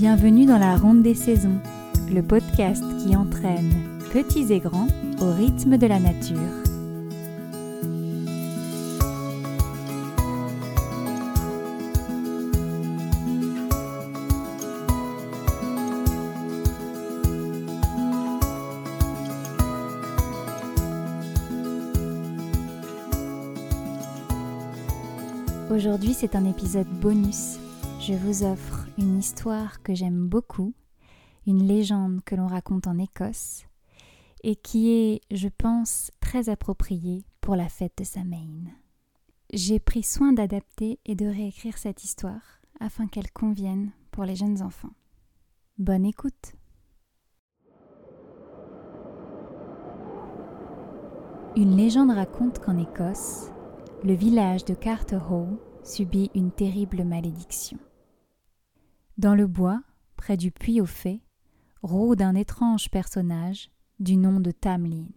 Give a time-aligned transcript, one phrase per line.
[0.00, 1.60] Bienvenue dans la Ronde des Saisons,
[2.10, 3.70] le podcast qui entraîne
[4.10, 4.86] petits et grands
[5.20, 6.38] au rythme de la nature.
[25.70, 27.59] Aujourd'hui, c'est un épisode bonus.
[28.00, 30.72] Je vous offre une histoire que j'aime beaucoup,
[31.46, 33.66] une légende que l'on raconte en Écosse
[34.42, 38.64] et qui est, je pense, très appropriée pour la fête de Samhain.
[39.52, 44.62] J'ai pris soin d'adapter et de réécrire cette histoire afin qu'elle convienne pour les jeunes
[44.62, 44.94] enfants.
[45.76, 46.54] Bonne écoute.
[51.54, 53.50] Une légende raconte qu'en Écosse,
[54.04, 57.78] le village de Carterhaugh subit une terrible malédiction.
[59.20, 59.82] Dans le bois,
[60.16, 61.20] près du puits au fée,
[61.82, 65.08] rôde un étrange personnage du nom de Tamlin.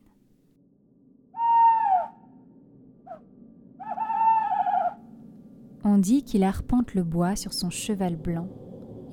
[5.85, 8.49] On dit qu'il arpente le bois sur son cheval blanc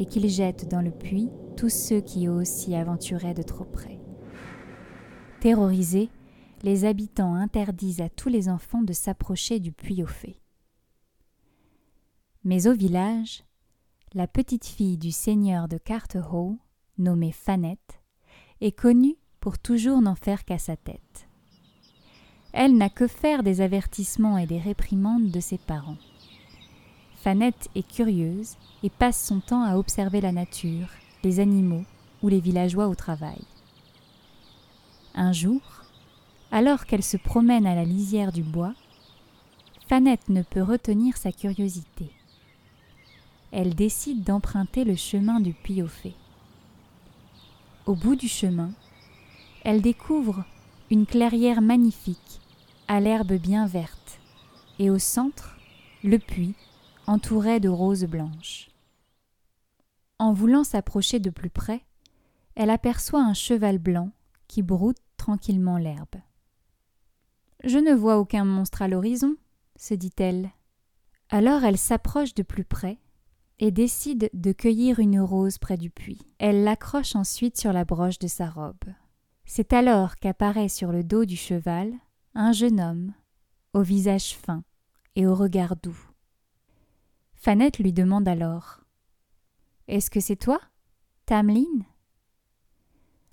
[0.01, 4.01] et qu'il jette dans le puits tous ceux qui osent s'y aventurer de trop près.
[5.39, 6.11] Terrorisés,
[6.65, 10.41] les habitants interdisent à tous les enfants de s'approcher du puits au fée.
[12.43, 13.45] Mais au village,
[14.13, 16.59] la petite fille du seigneur de Carterhaugh,
[16.99, 18.01] nommée Fanette,
[18.61, 21.29] est connue pour toujours n'en faire qu'à sa tête.
[22.53, 25.97] Elle n'a que faire des avertissements et des réprimandes de ses parents.
[27.15, 30.89] Fanette est curieuse et passe son temps à observer la nature,
[31.23, 31.85] les animaux
[32.23, 33.45] ou les villageois au travail.
[35.15, 35.61] Un jour,
[36.51, 38.75] alors qu'elle se promène à la lisière du bois,
[39.87, 42.11] Fanette ne peut retenir sa curiosité.
[43.53, 46.15] Elle décide d'emprunter le chemin du puits au fée.
[47.87, 48.73] Au bout du chemin,
[49.65, 50.45] elle découvre
[50.91, 52.41] une clairière magnifique,
[52.89, 54.21] à l'herbe bien verte,
[54.79, 55.57] et au centre,
[56.05, 56.55] le puits,
[57.07, 58.71] entouré de roses blanches.
[60.19, 61.85] En voulant s'approcher de plus près,
[62.55, 64.11] elle aperçoit un cheval blanc
[64.49, 66.17] qui broute tranquillement l'herbe.
[67.65, 69.37] Je ne vois aucun monstre à l'horizon,
[69.77, 70.51] se dit-elle.
[71.29, 72.99] Alors elle s'approche de plus près
[73.61, 76.23] et décide de cueillir une rose près du puits.
[76.39, 78.85] Elle l'accroche ensuite sur la broche de sa robe.
[79.45, 81.93] C'est alors qu'apparaît sur le dos du cheval
[82.35, 83.13] un jeune homme,
[83.75, 84.65] au visage fin
[85.15, 85.99] et au regard doux.
[87.35, 88.81] Fanette lui demande alors
[89.89, 90.61] Est-ce que c'est toi,
[91.27, 91.85] Tamlin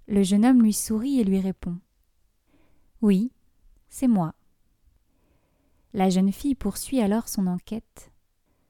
[0.07, 1.77] Le jeune homme lui sourit et lui répond
[3.01, 3.31] Oui,
[3.87, 4.33] c'est moi.
[5.93, 8.11] La jeune fille poursuit alors son enquête.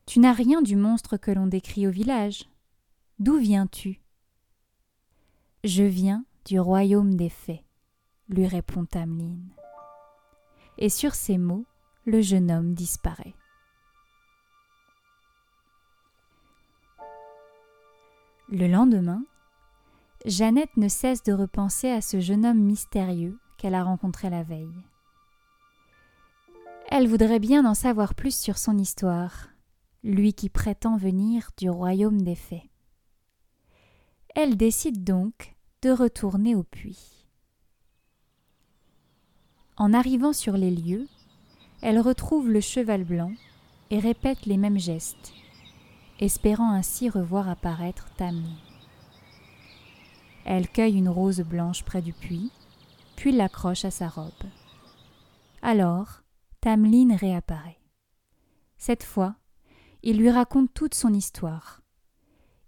[0.07, 2.45] Tu n'as rien du monstre que l'on décrit au village.
[3.19, 3.99] D'où viens-tu?
[5.65, 7.65] Je viens du royaume des fées,
[8.29, 9.35] lui répond Tamlin.
[10.77, 11.65] Et sur ces mots,
[12.05, 13.35] le jeune homme disparaît.
[18.47, 19.25] Le lendemain,
[20.25, 24.85] Jeannette ne cesse de repenser à ce jeune homme mystérieux qu'elle a rencontré la veille.
[26.89, 29.49] Elle voudrait bien en savoir plus sur son histoire,
[30.03, 32.69] lui qui prétend venir du royaume des fées.
[34.35, 37.25] Elle décide donc de retourner au puits.
[39.77, 41.07] En arrivant sur les lieux,
[41.81, 43.31] elle retrouve le cheval blanc
[43.89, 45.33] et répète les mêmes gestes,
[46.19, 48.57] espérant ainsi revoir apparaître Tammy.
[50.45, 52.51] Elle cueille une rose blanche près du puits,
[53.15, 54.31] puis l'accroche à sa robe.
[55.61, 56.21] Alors,
[56.61, 57.79] Tamlin réapparaît.
[58.77, 59.35] Cette fois,
[60.09, 61.81] il lui raconte toute son histoire.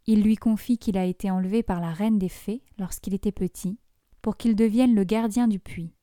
[0.06, 3.80] Il lui confie qu'il a été enlevé par la reine des fées lorsqu'il était petit,
[4.22, 5.94] pour qu'il devienne le gardien du puits.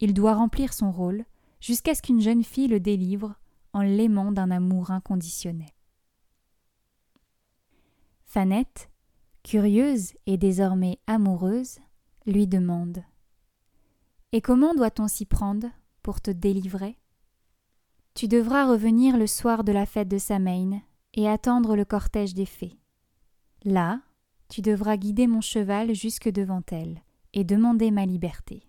[0.00, 1.24] Il doit remplir son rôle
[1.60, 3.36] jusqu'à ce qu'une jeune fille le délivre
[3.72, 5.70] en l'aimant d'un amour inconditionnel.
[8.24, 8.90] Fanette,
[9.44, 11.78] curieuse et désormais amoureuse,
[12.26, 13.04] lui demande
[14.32, 15.68] Et comment doit-on s'y prendre
[16.02, 16.98] pour te délivrer?
[18.14, 20.82] Tu devras revenir le soir de la fête de Samhain
[21.14, 22.78] et attendre le cortège des fées.
[23.64, 24.00] Là,
[24.48, 28.68] tu devras guider mon cheval jusque devant elle et demander ma liberté.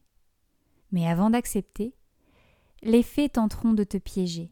[0.92, 1.94] Mais avant d'accepter,
[2.84, 4.52] les fées tenteront de te piéger.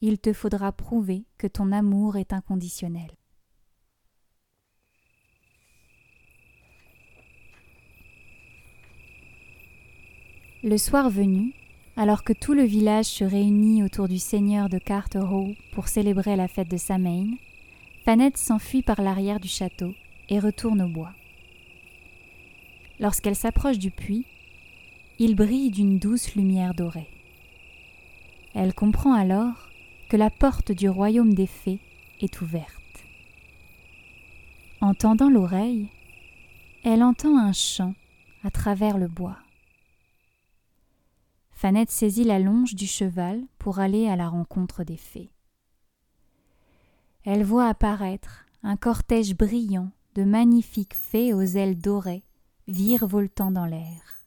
[0.00, 3.10] Il te faudra prouver que ton amour est inconditionnel.
[10.62, 11.54] Le soir venu,
[11.96, 16.46] alors que tout le village se réunit autour du seigneur de Carterhaugh pour célébrer la
[16.46, 17.28] fête de Samhain,
[18.04, 19.94] Fanette s'enfuit par l'arrière du château
[20.28, 21.12] et retourne au bois.
[23.00, 24.26] Lorsqu'elle s'approche du puits,
[25.18, 27.08] il brille d'une douce lumière dorée.
[28.54, 29.68] Elle comprend alors
[30.08, 31.80] que la porte du royaume des fées
[32.20, 32.70] est ouverte.
[34.80, 35.88] En tendant l'oreille,
[36.84, 37.94] elle entend un chant
[38.44, 39.38] à travers le bois.
[41.56, 45.32] Fanette saisit la longe du cheval pour aller à la rencontre des fées.
[47.24, 52.24] Elle voit apparaître un cortège brillant de magnifiques fées aux ailes dorées
[52.68, 54.20] virevoltant dans l'air.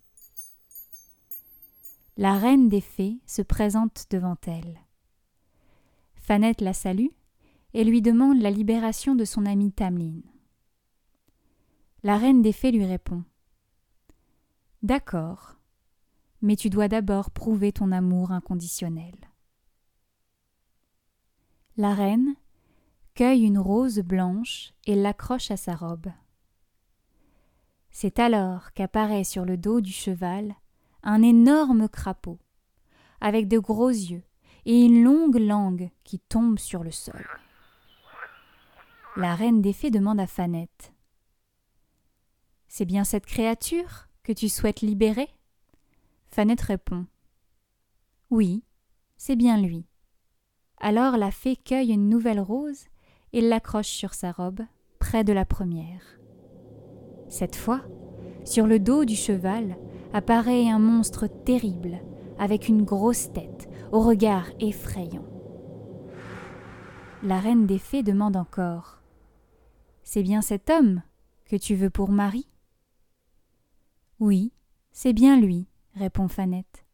[2.18, 4.80] La reine des fées se présente devant elle.
[6.16, 7.12] Fanette la salue
[7.76, 10.22] et lui demande la libération de son amie Tamlin.
[12.02, 13.24] La reine des fées lui répond
[14.82, 15.59] D'accord,
[16.42, 19.16] mais tu dois d'abord prouver ton amour inconditionnel.
[21.78, 22.36] La reine
[23.16, 26.08] cueille une rose blanche et l'accroche à sa robe.
[27.92, 30.56] C'est alors qu'apparaît sur le dos du cheval
[31.04, 32.40] un énorme crapaud,
[33.22, 34.24] avec de gros yeux
[34.66, 37.26] et une longue langue qui tombe sur le sol.
[39.16, 40.94] La reine des fées demande à Fanette
[42.68, 45.28] C'est bien cette créature que tu souhaites libérer?
[46.32, 47.06] Fanette répond
[48.30, 48.64] Oui,
[49.18, 49.86] c'est bien lui.
[50.78, 52.86] Alors la fée cueille une nouvelle rose
[53.34, 54.62] et l'accroche sur sa robe,
[55.00, 56.20] près de la première.
[57.30, 57.82] Cette fois,
[58.46, 59.76] sur le dos du cheval
[60.14, 62.00] apparaît un monstre terrible,
[62.38, 65.26] avec une grosse tête, au regard effrayant.
[67.24, 69.02] La reine des fées demande encore
[70.04, 71.02] C'est bien cet homme
[71.46, 72.48] que tu veux pour mari?
[74.20, 74.54] Oui,
[74.92, 76.86] c'est bien lui, répond Fanette.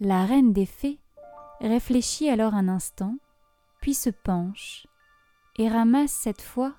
[0.00, 0.98] La reine des fées
[1.60, 3.16] réfléchit alors un instant
[3.80, 4.86] puis se penche
[5.56, 6.74] et ramasse cette fois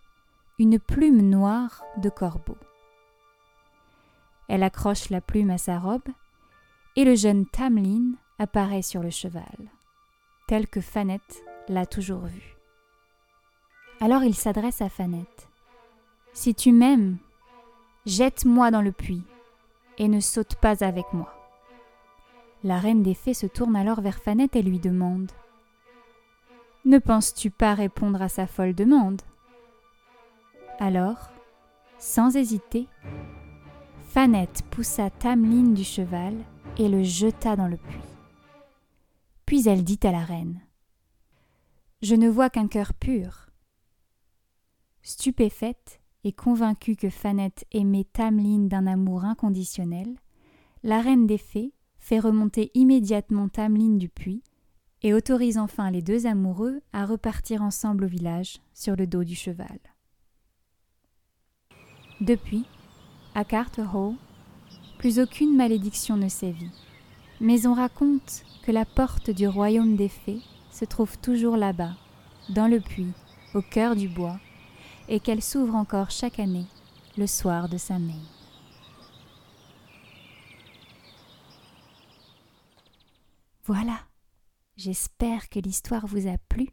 [0.59, 2.57] une plume noire de corbeau.
[4.47, 6.07] Elle accroche la plume à sa robe
[6.95, 9.71] et le jeune Tamlin apparaît sur le cheval,
[10.47, 12.57] tel que Fanette l'a toujours vu.
[13.99, 15.47] Alors il s'adresse à Fanette.
[16.33, 17.17] Si tu m'aimes,
[18.05, 19.23] jette-moi dans le puits
[20.01, 21.33] et ne saute pas avec moi.
[22.65, 25.31] La reine des fées se tourne alors vers Fanette et lui demande
[26.83, 29.21] ne penses-tu pas répondre à sa folle demande?
[30.79, 31.29] Alors,
[31.99, 32.87] sans hésiter,
[34.09, 36.35] Fanette poussa Tamlin du cheval
[36.79, 38.01] et le jeta dans le puits.
[39.45, 40.59] Puis elle dit à la reine
[42.01, 43.51] Je ne vois qu'un cœur pur.
[45.03, 50.15] Stupéfaite et convaincue que Fanette aimait Tamlin d'un amour inconditionnel,
[50.83, 54.43] la reine des fées fait remonter immédiatement Tamlin du puits
[55.03, 59.35] et autorise enfin les deux amoureux à repartir ensemble au village sur le dos du
[59.35, 59.79] cheval.
[62.19, 62.65] Depuis,
[63.33, 64.15] à Carter Hall,
[64.99, 66.71] plus aucune malédiction ne sévit,
[67.39, 70.41] mais on raconte que la porte du royaume des fées
[70.71, 71.95] se trouve toujours là-bas,
[72.49, 73.13] dans le puits,
[73.55, 74.39] au cœur du bois,
[75.11, 76.65] et qu'elle s'ouvre encore chaque année,
[77.17, 78.15] le soir de sa mai.
[83.65, 83.99] Voilà.
[84.77, 86.69] J'espère que l'histoire vous a plu.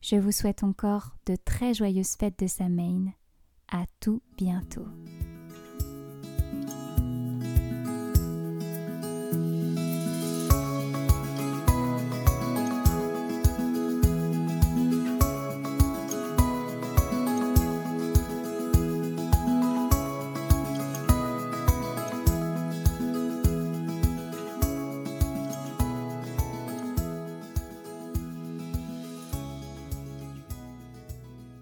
[0.00, 3.12] Je vous souhaite encore de très joyeuses fêtes de Samhain.
[3.70, 4.86] À tout bientôt.